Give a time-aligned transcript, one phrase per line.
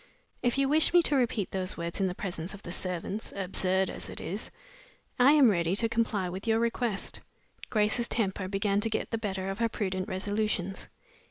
[0.41, 3.87] If you wish me to repeat those words in the presence of the servants (absurd
[3.87, 4.49] as it is),
[5.19, 7.19] I am ready to comply with your request."
[7.69, 10.87] Grace's temper began to get the better of her prudent resolutions.